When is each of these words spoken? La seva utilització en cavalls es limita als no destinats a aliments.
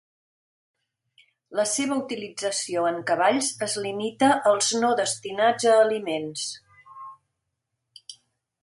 La 1.59 1.65
seva 1.71 1.97
utilització 2.03 2.87
en 2.93 2.97
cavalls 3.11 3.51
es 3.67 3.77
limita 3.87 4.31
als 4.53 4.71
no 4.81 4.93
destinats 5.03 5.71
a 5.75 5.79
aliments. 5.87 6.49